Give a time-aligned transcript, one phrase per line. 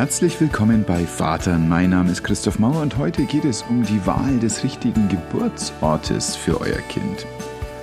[0.00, 1.68] Herzlich willkommen bei Vatern.
[1.68, 6.36] Mein Name ist Christoph Mauer und heute geht es um die Wahl des richtigen Geburtsortes
[6.36, 7.26] für euer Kind.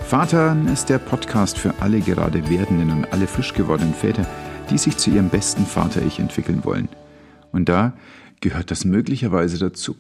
[0.02, 4.26] Vatern ist der Podcast für alle gerade werdenden und alle frisch gewordenen Väter,
[4.72, 6.90] die sich zu ihrem besten Vater-Ich entwickeln wollen.
[7.52, 7.94] Und da
[8.42, 9.96] gehört das möglicherweise dazu.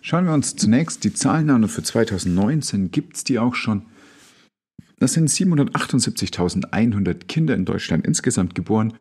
[0.00, 3.82] Schauen wir uns zunächst die Zahlen an und für 2019 gibt es die auch schon.
[4.98, 8.94] Das sind 778.100 Kinder in Deutschland insgesamt geboren.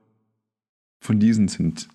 [1.04, 1.88] Von diesen sind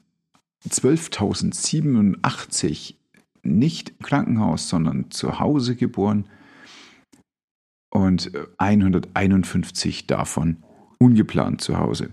[0.68, 2.94] 12.087
[3.42, 6.26] nicht im Krankenhaus, sondern zu Hause geboren
[7.90, 10.62] und 151 davon
[10.98, 12.10] ungeplant zu Hause.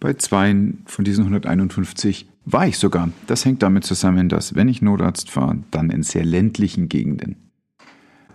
[0.00, 3.10] Bei zwei von diesen 151 war ich sogar.
[3.26, 7.36] Das hängt damit zusammen, dass wenn ich Notarzt fahre, dann in sehr ländlichen Gegenden.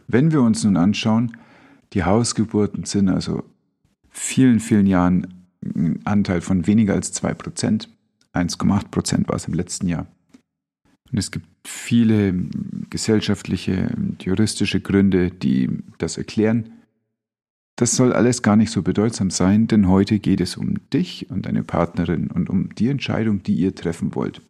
[0.08, 1.38] Wenn wir uns nun anschauen,
[1.94, 3.44] die Hausgeburten sind also
[4.09, 7.90] vielen, vielen Jahren ein Anteil von weniger als 2 Prozent.
[8.34, 10.08] 1,8 Prozent war es im letzten Jahr.
[11.12, 12.34] Und es gibt viele
[12.89, 16.72] gesellschaftliche und juristische Gründe, die das erklären.
[17.76, 21.45] Das soll alles gar nicht so bedeutsam sein, denn heute geht es um dich und
[21.45, 24.42] deine Partnerin und um die Entscheidung, die ihr treffen wollt.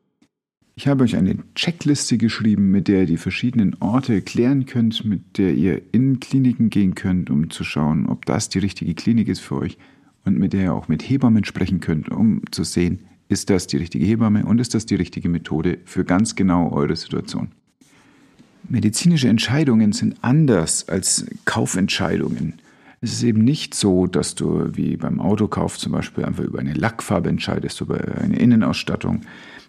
[0.75, 5.37] Ich habe euch eine Checkliste geschrieben, mit der ihr die verschiedenen Orte erklären könnt, mit
[5.37, 9.41] der ihr in Kliniken gehen könnt, um zu schauen, ob das die richtige Klinik ist
[9.41, 9.77] für euch
[10.25, 12.99] und mit der ihr auch mit Hebammen sprechen könnt, um zu sehen,
[13.33, 16.95] ist das die richtige Hebamme und ist das die richtige Methode für ganz genau eure
[16.95, 17.49] Situation.
[18.69, 22.61] Medizinische Entscheidungen sind anders als Kaufentscheidungen.
[23.01, 26.73] Es ist eben nicht so, dass du wie beim Autokauf zum Beispiel einfach über eine
[26.73, 29.21] Lackfarbe entscheidest, über eine Innenausstattung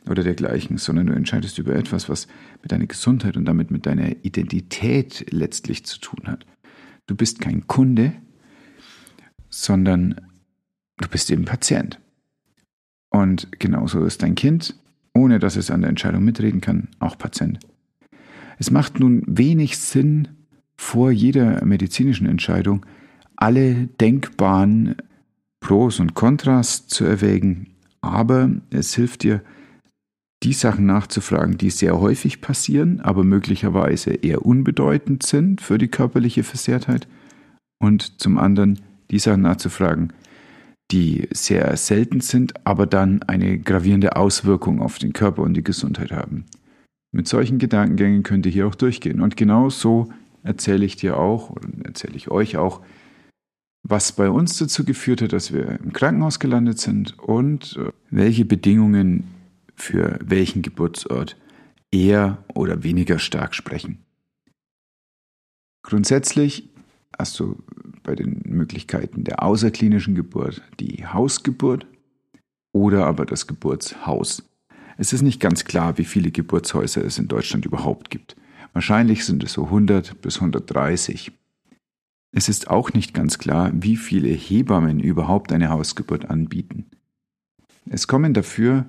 [0.09, 2.29] oder dergleichen, sondern du entscheidest über etwas, was
[2.63, 6.47] mit deiner Gesundheit und damit mit deiner Identität letztlich zu tun hat.
[7.07, 8.13] Du bist kein Kunde,
[9.49, 10.21] sondern
[10.99, 11.99] du bist eben Patient.
[13.15, 14.75] Und genauso ist dein Kind,
[15.15, 17.61] ohne dass es an der Entscheidung mitreden kann, auch Patient.
[18.59, 20.27] Es macht nun wenig Sinn,
[20.77, 22.85] vor jeder medizinischen Entscheidung
[23.37, 24.97] alle denkbaren
[25.61, 27.69] Pros und Kontras zu erwägen,
[28.01, 29.43] aber es hilft dir,
[30.43, 36.43] die Sachen nachzufragen, die sehr häufig passieren, aber möglicherweise eher unbedeutend sind für die körperliche
[36.43, 37.07] Versehrtheit,
[37.79, 38.81] und zum anderen
[39.13, 40.13] die Sachen nachzufragen,
[40.91, 46.13] die sehr selten sind, aber dann eine gravierende Auswirkung auf den Körper und die Gesundheit
[46.13, 46.45] haben.
[47.13, 49.21] Mit solchen Gedankengängen könnt ihr hier auch durchgehen.
[49.21, 50.13] Und genau so
[50.43, 52.81] erzähle ich dir auch, oder erzähle ich euch auch,
[53.87, 58.45] was bei uns dazu geführt hat, dass wir im Krankenhaus gelandet sind und äh, welche
[58.45, 59.25] Bedingungen
[59.77, 61.37] für welchen Geburtsort
[61.93, 63.99] eher oder weniger stark sprechen.
[65.83, 66.74] Grundsätzlich
[67.19, 67.63] hast du
[68.03, 71.87] bei den Möglichkeiten der außerklinischen Geburt die Hausgeburt
[72.73, 74.43] oder aber das Geburtshaus.
[74.97, 78.37] Es ist nicht ganz klar, wie viele Geburtshäuser es in Deutschland überhaupt gibt.
[78.73, 81.33] Wahrscheinlich sind es so 100 bis 130.
[82.33, 86.87] Es ist auch nicht ganz klar, wie viele Hebammen überhaupt eine Hausgeburt anbieten.
[87.89, 88.87] Es kommen dafür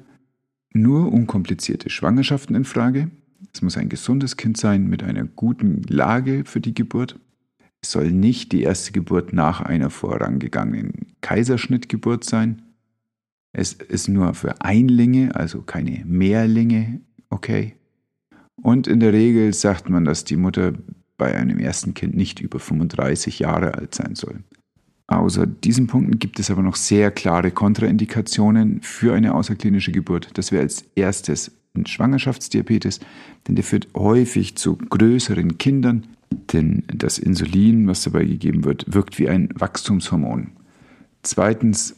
[0.72, 3.12] nur unkomplizierte Schwangerschaften in Frage.
[3.54, 7.20] Es muss ein gesundes Kind sein mit einer guten Lage für die Geburt.
[7.86, 12.64] Es soll nicht die erste Geburt nach einer vorangegangenen Kaiserschnittgeburt sein.
[13.54, 17.76] Es ist nur für Einlinge, also keine Mehrlinge, okay.
[18.56, 20.74] Und in der Regel sagt man, dass die Mutter
[21.20, 24.40] bei einem ersten Kind nicht über 35 Jahre alt sein soll.
[25.06, 30.36] Außer diesen Punkten gibt es aber noch sehr klare Kontraindikationen für eine außerklinische Geburt.
[30.40, 33.00] Das wäre als erstes ein Schwangerschaftsdiabetes,
[33.48, 36.08] denn der führt häufig zu größeren Kindern,
[36.54, 40.52] denn das Insulin, was dabei gegeben wird, wirkt wie ein Wachstumshormon.
[41.24, 41.96] Zweitens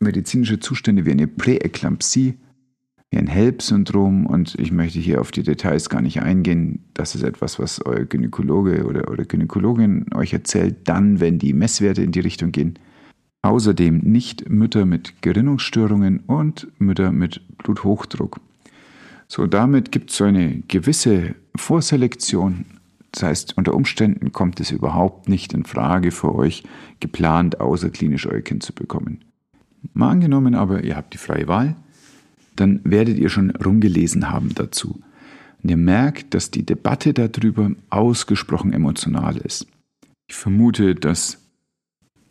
[0.00, 2.34] medizinische Zustände wie eine Präeklampsie,
[3.10, 6.84] wie ein HELP-Syndrom und ich möchte hier auf die Details gar nicht eingehen.
[6.94, 12.02] Das ist etwas, was euer Gynäkologe oder, oder Gynäkologin euch erzählt, dann, wenn die Messwerte
[12.02, 12.78] in die Richtung gehen.
[13.42, 18.40] Außerdem nicht Mütter mit Gerinnungsstörungen und Mütter mit Bluthochdruck.
[19.28, 22.66] So, damit gibt es so eine gewisse Vorselektion
[23.12, 26.62] das heißt, unter Umständen kommt es überhaupt nicht in Frage für euch,
[27.00, 29.24] geplant außerklinisch euer Kind zu bekommen.
[29.94, 31.76] Mal angenommen aber, ihr habt die freie Wahl,
[32.56, 35.00] dann werdet ihr schon rumgelesen haben dazu.
[35.62, 39.66] Und ihr merkt, dass die Debatte darüber ausgesprochen emotional ist.
[40.28, 41.38] Ich vermute, dass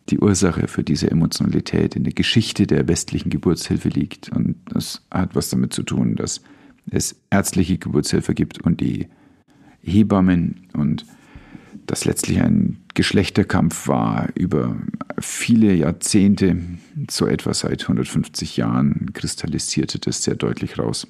[0.10, 4.30] die Ursache für diese Emotionalität in der Geschichte der westlichen Geburtshilfe liegt.
[4.30, 6.42] Und das hat was damit zu tun, dass
[6.90, 9.08] es ärztliche Geburtshilfe gibt und die
[9.90, 11.06] Hebammen und
[11.86, 14.78] das letztlich ein Geschlechterkampf war über
[15.20, 16.58] viele Jahrzehnte,
[17.10, 21.08] so etwa seit 150 Jahren, kristallisierte das sehr deutlich raus.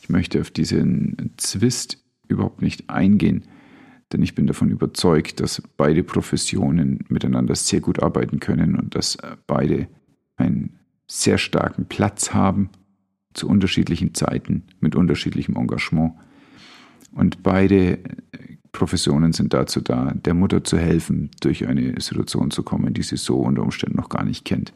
[0.00, 1.98] Ich möchte auf diesen Zwist
[2.28, 3.44] überhaupt nicht eingehen,
[4.12, 9.18] denn ich bin davon überzeugt, dass beide Professionen miteinander sehr gut arbeiten können und dass
[9.46, 9.88] beide
[10.36, 10.78] einen
[11.08, 12.70] sehr starken Platz haben
[13.34, 16.14] zu unterschiedlichen Zeiten mit unterschiedlichem Engagement.
[17.12, 17.98] Und beide
[18.72, 23.16] Professionen sind dazu da, der Mutter zu helfen, durch eine Situation zu kommen, die sie
[23.16, 24.72] so unter Umständen noch gar nicht kennt.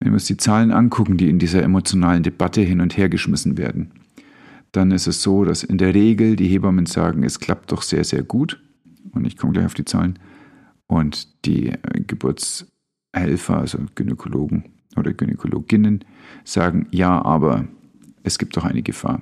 [0.00, 3.56] Wenn wir uns die Zahlen angucken, die in dieser emotionalen Debatte hin und her geschmissen
[3.58, 3.92] werden,
[4.72, 8.04] dann ist es so, dass in der Regel die Hebammen sagen, es klappt doch sehr,
[8.04, 8.60] sehr gut.
[9.12, 10.18] Und ich komme gleich auf die Zahlen.
[10.86, 14.64] Und die äh, Geburtshelfer, also Gynäkologen
[14.96, 16.04] oder Gynäkologinnen,
[16.44, 17.66] sagen, ja, aber
[18.22, 19.20] es gibt doch eine Gefahr.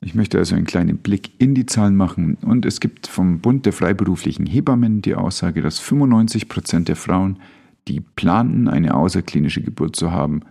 [0.00, 3.64] Ich möchte also einen kleinen Blick in die Zahlen machen und es gibt vom Bund
[3.66, 7.40] der freiberuflichen Hebammen die Aussage, dass 95 Prozent der Frauen,
[7.88, 10.42] die planten, eine außerklinische Geburt zu haben,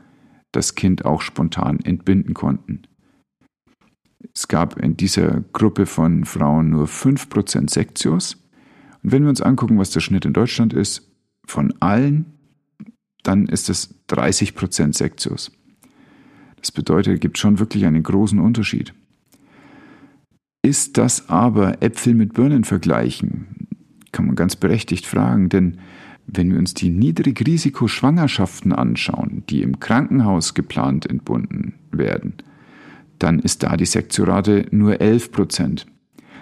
[0.51, 2.83] das Kind auch spontan entbinden konnten.
[4.33, 8.37] Es gab in dieser Gruppe von Frauen nur 5% Sektios.
[9.03, 11.11] Und wenn wir uns angucken, was der Schnitt in Deutschland ist,
[11.45, 12.25] von allen,
[13.23, 15.51] dann ist es 30% Sektios.
[16.57, 18.93] Das bedeutet, es gibt schon wirklich einen großen Unterschied.
[20.65, 23.67] Ist das aber Äpfel mit Birnen vergleichen?
[24.11, 25.77] Kann man ganz berechtigt fragen, denn
[26.25, 32.33] wenn wir uns die Niedrigrisikoschwangerschaften anschauen, die im Krankenhaus geplant entbunden werden,
[33.19, 35.85] dann ist da die Sektiorate nur 11 Prozent.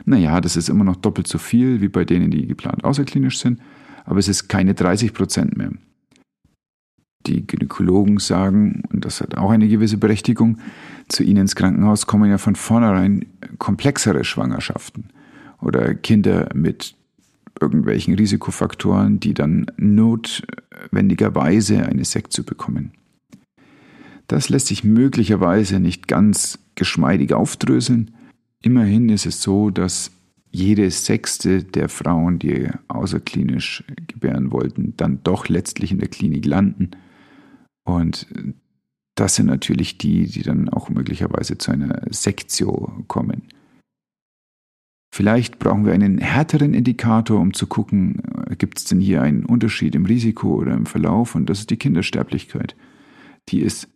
[0.06, 3.60] Naja, das ist immer noch doppelt so viel wie bei denen, die geplant außerklinisch sind,
[4.06, 5.72] aber es ist keine 30 Prozent mehr.
[7.25, 10.58] Die Gynäkologen sagen, und das hat auch eine gewisse Berechtigung,
[11.08, 13.25] zu ihnen ins Krankenhaus kommen ja von vornherein
[13.60, 15.06] komplexere Schwangerschaften
[15.62, 16.96] oder Kinder mit
[17.60, 22.92] irgendwelchen Risikofaktoren, die dann notwendigerweise eine Sektio bekommen.
[24.28, 28.12] Das lässt sich möglicherweise nicht ganz geschmeidig aufdröseln.
[28.62, 30.12] Immerhin ist es so, dass
[30.52, 36.92] jede sechste der Frauen, die außerklinisch gebären wollten, dann doch letztlich in der Klinik landen.
[37.84, 38.28] Und
[39.16, 43.44] das sind natürlich die, die dann auch möglicherweise zu einer Sektio kommen.
[45.14, 49.46] Vielleicht brauchen wir einen härteren Indikator, um zu gucken, äh, gibt es denn hier einen
[49.46, 51.36] Unterschied im Risiko oder im Verlauf?
[51.36, 52.76] Und das ist die Kindersterblichkeit.
[53.50, 53.88] Die ist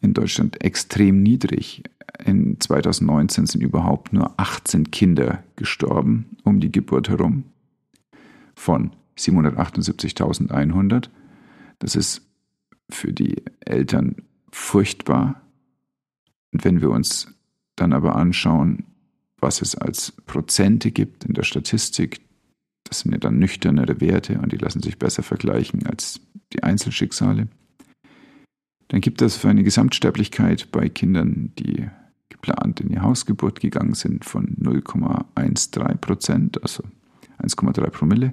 [0.00, 1.84] in Deutschland extrem niedrig.
[2.24, 7.44] In 2019 sind überhaupt nur 18 Kinder gestorben um die Geburt herum
[8.56, 11.10] von 778.100.
[11.78, 12.25] Das ist
[12.90, 14.16] für die Eltern
[14.50, 15.42] furchtbar.
[16.52, 17.28] Und wenn wir uns
[17.76, 18.84] dann aber anschauen,
[19.38, 22.20] was es als Prozente gibt in der Statistik,
[22.84, 26.20] das sind ja dann nüchternere Werte und die lassen sich besser vergleichen als
[26.52, 27.48] die Einzelschicksale,
[28.88, 31.88] dann gibt es für eine Gesamtsterblichkeit bei Kindern, die
[32.28, 36.84] geplant in die Hausgeburt gegangen sind, von 0,13 Prozent, also
[37.42, 38.32] 1,3 Promille.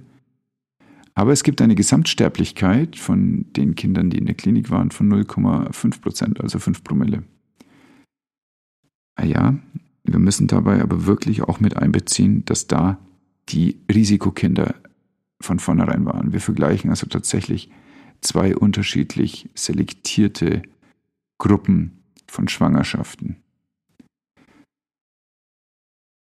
[1.15, 6.01] Aber es gibt eine Gesamtsterblichkeit von den Kindern, die in der Klinik waren, von 0,5
[6.01, 7.23] Prozent, also 5 Promille.
[9.15, 9.55] Ah ja,
[10.03, 12.99] wir müssen dabei aber wirklich auch mit einbeziehen, dass da
[13.49, 14.75] die Risikokinder
[15.39, 16.33] von vornherein waren.
[16.33, 17.69] Wir vergleichen also tatsächlich
[18.21, 20.63] zwei unterschiedlich selektierte
[21.37, 23.37] Gruppen von Schwangerschaften.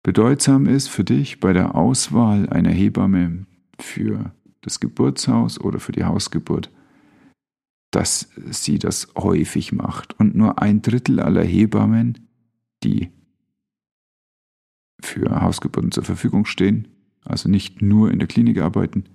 [0.04, 3.46] Bedeutsam ist für dich bei der Auswahl einer Hebamme
[3.80, 4.34] für
[4.66, 6.72] das Geburtshaus oder für die Hausgeburt,
[7.92, 10.20] dass sie das häufig macht.
[10.20, 12.28] Und nur ein Drittel aller Hebammen,
[12.84, 13.12] die
[15.02, 16.88] für Hausgeburten zur Verfügung stehen,
[17.24, 19.06] also nicht nur in der Klinik arbeiten,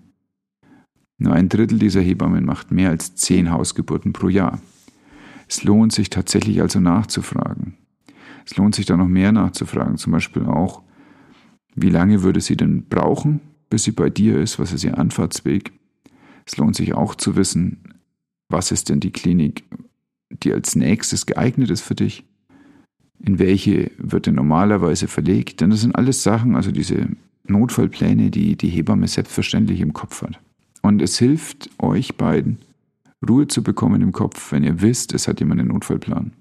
[1.18, 4.60] nur ein Drittel dieser Hebammen macht mehr als zehn Hausgeburten pro Jahr.
[5.48, 7.76] Es lohnt sich tatsächlich also nachzufragen.
[8.46, 10.82] Es lohnt sich da noch mehr nachzufragen, zum Beispiel auch,
[11.74, 15.72] wie lange würde sie denn brauchen, bis sie bei dir ist, was ist ihr Anfahrtsweg.
[16.44, 17.94] Es lohnt sich auch zu wissen,
[18.48, 19.64] was ist denn die Klinik,
[20.28, 22.24] die als nächstes geeignet ist für dich,
[23.20, 27.08] in welche wird denn normalerweise verlegt, denn das sind alles Sachen, also diese
[27.44, 30.40] Notfallpläne, die die Hebamme selbstverständlich im Kopf hat.
[30.82, 32.58] Und es hilft euch beiden,
[33.28, 36.32] Ruhe zu bekommen im Kopf, wenn ihr wisst, es hat jemand einen Notfallplan.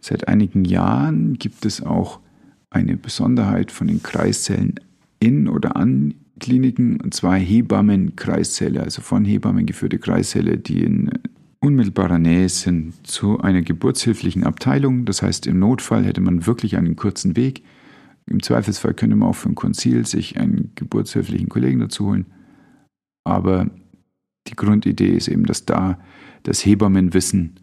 [0.00, 2.20] Seit einigen Jahren gibt es auch
[2.68, 4.74] eine Besonderheit von den Kreiszellen
[5.18, 11.10] in oder an Kliniken, und zwar Hebammenkreissäle, also von Hebammen geführte Kreissäle, die in
[11.60, 15.04] unmittelbarer Nähe sind zu einer geburtshilflichen Abteilung.
[15.04, 17.62] Das heißt, im Notfall hätte man wirklich einen kurzen Weg.
[18.26, 22.26] Im Zweifelsfall könnte man auch für ein Konzil sich einen geburtshilflichen Kollegen dazu holen.
[23.24, 23.70] Aber
[24.46, 25.98] die Grundidee ist eben, dass da
[26.42, 27.54] das Hebammenwissen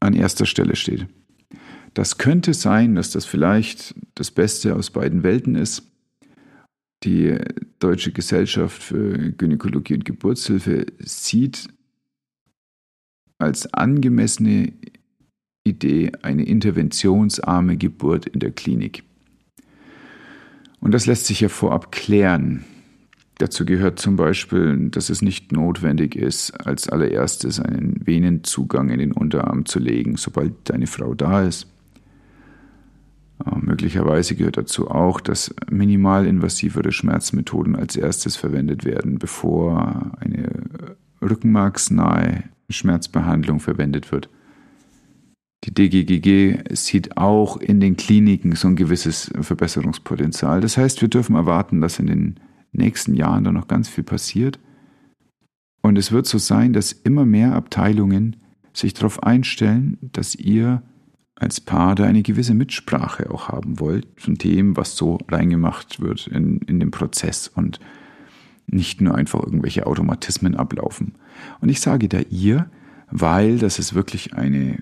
[0.00, 1.06] an erster Stelle steht.
[1.94, 5.90] Das könnte sein, dass das vielleicht das Beste aus beiden Welten ist.
[7.04, 7.36] Die
[7.78, 11.68] Deutsche Gesellschaft für Gynäkologie und Geburtshilfe sieht
[13.38, 14.72] als angemessene
[15.64, 19.02] Idee eine interventionsarme Geburt in der Klinik.
[20.80, 22.64] Und das lässt sich ja vorab klären.
[23.38, 29.12] Dazu gehört zum Beispiel, dass es nicht notwendig ist, als allererstes einen Venenzugang in den
[29.12, 31.66] Unterarm zu legen, sobald deine Frau da ist.
[33.44, 40.50] Äh, möglicherweise gehört dazu auch, dass minimalinvasivere Schmerzmethoden als erstes verwendet werden, bevor eine
[41.20, 44.28] rückenmarksnahe Schmerzbehandlung verwendet wird.
[45.64, 50.60] Die DGGG sieht auch in den Kliniken so ein gewisses Verbesserungspotenzial.
[50.60, 52.40] Das heißt, wir dürfen erwarten, dass in den
[52.72, 54.60] nächsten Jahren da noch ganz viel passiert.
[55.82, 58.36] Und es wird so sein, dass immer mehr Abteilungen
[58.72, 60.82] sich darauf einstellen, dass ihr
[61.36, 66.26] als Paar da eine gewisse Mitsprache auch haben wollt von dem, was so reingemacht wird
[66.28, 67.78] in, in den Prozess und
[68.66, 71.14] nicht nur einfach irgendwelche Automatismen ablaufen.
[71.60, 72.68] Und ich sage da ihr,
[73.10, 74.78] weil das ist wirklich eine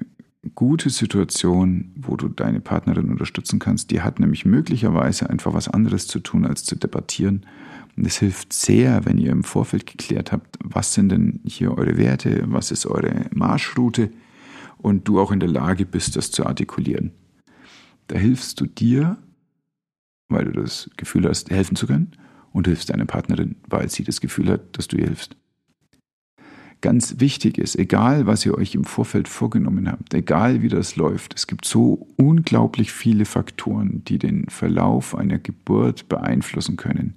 [0.55, 3.91] gute Situation, wo du deine Partnerin unterstützen kannst.
[3.91, 7.47] Die hat nämlich möglicherweise einfach was anderes zu tun, als zu debattieren.
[7.97, 11.97] Und es hilft sehr, wenn ihr im Vorfeld geklärt habt, was sind denn hier eure
[11.97, 14.11] Werte, was ist eure Marschroute
[14.85, 17.13] und du auch in der Lage bist, das zu artikulieren.
[18.07, 19.19] Da hilfst du dir,
[20.29, 22.13] weil du das Gefühl hast, helfen zu können,
[22.53, 25.37] und hilfst deiner Partnerin, weil sie das Gefühl hat, dass du ihr hilfst
[26.85, 31.35] ganz wichtig ist, egal was ihr euch im Vorfeld vorgenommen habt, egal wie das läuft,
[31.35, 37.15] es gibt so unglaublich viele Faktoren, die den Verlauf einer Geburt beeinflussen können.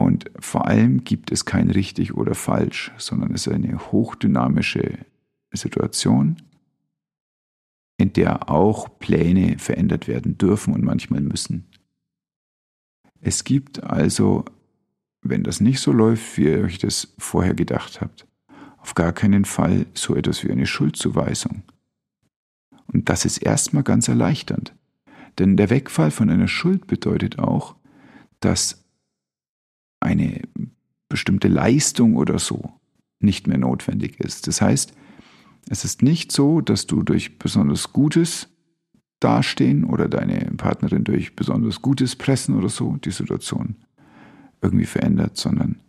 [0.00, 4.98] Und vor allem gibt es kein richtig oder falsch, sondern es ist eine hochdynamische
[5.56, 6.36] Situation,
[7.96, 11.66] in der auch Pläne verändert werden dürfen und manchmal müssen.
[13.20, 14.44] Es gibt also
[15.22, 18.26] wenn das nicht so läuft, wie ihr euch das vorher gedacht habt.
[18.78, 21.62] Auf gar keinen Fall so etwas wie eine Schuldzuweisung.
[22.86, 24.74] Und das ist erstmal ganz erleichternd.
[25.38, 27.76] Denn der Wegfall von einer Schuld bedeutet auch,
[28.40, 28.84] dass
[30.00, 30.42] eine
[31.08, 32.72] bestimmte Leistung oder so
[33.20, 34.46] nicht mehr notwendig ist.
[34.46, 34.92] Das heißt,
[35.68, 38.48] es ist nicht so, dass du durch besonders Gutes
[39.20, 43.76] dastehen oder deine Partnerin durch besonders Gutes pressen oder so die Situation
[44.62, 45.80] irgendwie verändert, sondern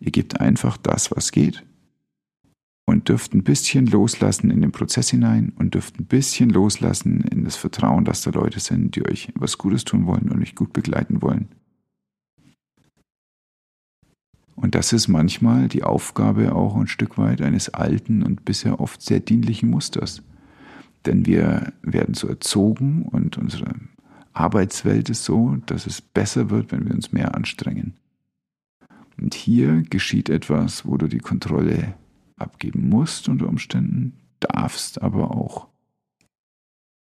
[0.00, 1.64] ihr gebt einfach das, was geht
[2.84, 7.44] und dürft ein bisschen loslassen in den Prozess hinein und dürft ein bisschen loslassen in
[7.44, 10.72] das Vertrauen, dass da Leute sind, die euch was Gutes tun wollen und euch gut
[10.72, 11.48] begleiten wollen.
[14.54, 19.02] Und das ist manchmal die Aufgabe auch ein Stück weit eines alten und bisher oft
[19.02, 20.22] sehr dienlichen Musters.
[21.06, 23.74] Denn wir werden so erzogen und unsere
[24.32, 27.94] Arbeitswelt ist so, dass es besser wird, wenn wir uns mehr anstrengen.
[29.20, 31.94] Und hier geschieht etwas, wo du die Kontrolle
[32.36, 35.68] abgeben musst unter Umständen, darfst aber auch.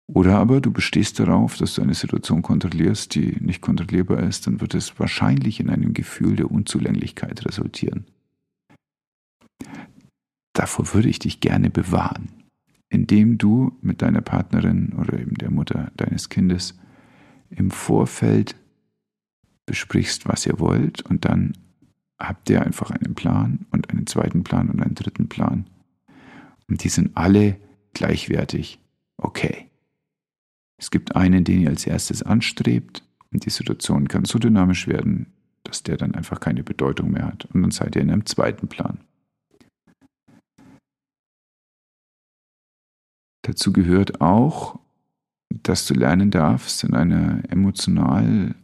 [0.08, 4.62] Oder aber du bestehst darauf, dass du eine Situation kontrollierst, die nicht kontrollierbar ist, dann
[4.62, 8.06] wird es wahrscheinlich in einem Gefühl der Unzulänglichkeit resultieren.
[10.54, 12.30] Davor würde ich dich gerne bewahren,
[12.90, 16.78] indem du mit deiner Partnerin oder eben der Mutter deines Kindes
[17.50, 18.56] im Vorfeld
[19.66, 21.54] besprichst, was ihr wollt und dann
[22.20, 25.66] habt ihr einfach einen Plan und einen zweiten Plan und einen dritten Plan.
[26.70, 27.58] Und die sind alle
[27.94, 28.80] gleichwertig
[29.18, 29.70] okay.
[30.78, 35.34] Es gibt einen, den ihr als erstes anstrebt und die Situation kann so dynamisch werden,
[35.64, 37.46] dass der dann einfach keine Bedeutung mehr hat.
[37.54, 39.00] Und dann seid ihr in einem zweiten Plan.
[43.44, 44.80] Dazu gehört auch,
[45.50, 48.56] dass du lernen darfst, in einer emotional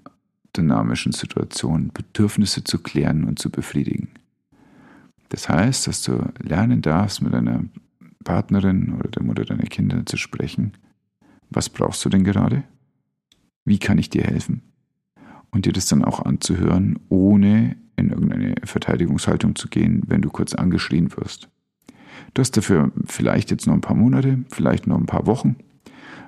[0.56, 4.10] dynamischen Situationen Bedürfnisse zu klären und zu befriedigen.
[5.30, 7.64] Das heißt, dass du lernen darfst, mit deiner
[8.24, 10.74] Partnerin oder der Mutter deiner Kinder zu sprechen.
[11.52, 12.64] Was brauchst du denn gerade?
[13.66, 14.64] Wie kann ich dir helfen?
[15.52, 20.54] Und dir das dann auch anzuhören, ohne in irgendeine Verteidigungshaltung zu gehen, wenn du kurz
[20.56, 21.50] angeschrien wirst.
[22.34, 25.58] Du hast dafür vielleicht jetzt noch ein paar Monate, vielleicht noch ein paar Wochen,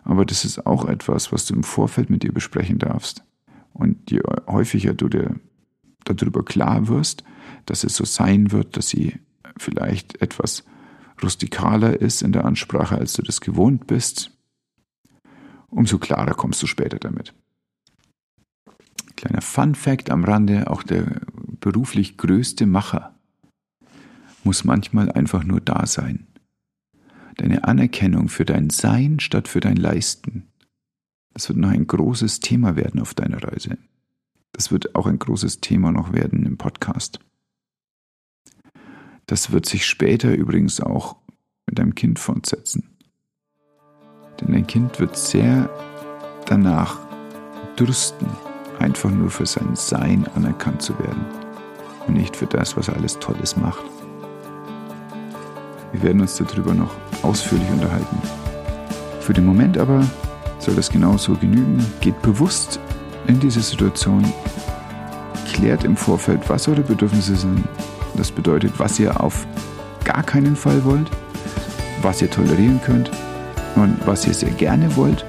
[0.03, 3.23] aber das ist auch etwas, was du im Vorfeld mit dir besprechen darfst.
[3.71, 5.39] Und je häufiger du dir
[6.03, 7.23] darüber klar wirst,
[7.65, 9.15] dass es so sein wird, dass sie
[9.57, 10.65] vielleicht etwas
[11.21, 14.31] rustikaler ist in der Ansprache, als du das gewohnt bist,
[15.73, 17.33] umso klarer kommst du später damit.
[19.15, 21.21] Kleiner Fun fact am Rande, auch der
[21.59, 23.13] beruflich größte Macher
[24.43, 26.27] muss manchmal einfach nur da sein.
[27.37, 30.51] Deine Anerkennung für dein Sein statt für dein Leisten.
[31.33, 33.77] Das wird noch ein großes Thema werden auf deiner Reise.
[34.51, 37.19] Das wird auch ein großes Thema noch werden im Podcast.
[39.25, 41.15] Das wird sich später übrigens auch
[41.65, 42.92] mit deinem Kind fortsetzen.
[44.43, 45.69] Denn dein Kind wird sehr
[46.45, 46.97] danach
[47.79, 48.27] dürsten,
[48.79, 51.25] einfach nur für sein Sein anerkannt zu werden
[52.07, 53.83] und nicht für das, was er alles Tolles macht.
[55.93, 58.17] Wir werden uns darüber noch ausführlich unterhalten.
[59.21, 60.05] Für den Moment aber
[60.59, 61.85] soll das genauso genügen.
[62.01, 62.79] Geht bewusst
[63.27, 64.25] in diese Situation,
[65.53, 67.63] klärt im Vorfeld, was eure Bedürfnisse sind.
[68.17, 69.47] Das bedeutet, was ihr auf
[70.03, 71.09] gar keinen Fall wollt,
[72.01, 73.09] was ihr tolerieren könnt
[73.75, 75.25] und was ihr sehr gerne wollt.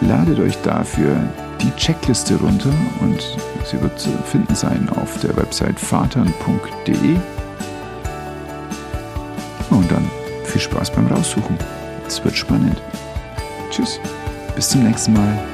[0.00, 1.16] Ladet euch dafür
[1.60, 3.20] die Checkliste runter und
[3.64, 7.16] sie wird zu finden sein auf der Website vatern.de.
[9.70, 10.10] Und dann
[10.44, 11.56] viel Spaß beim Raussuchen.
[12.06, 12.80] Es wird spannend.
[13.70, 13.98] Tschüss,
[14.54, 15.53] bis zum nächsten Mal.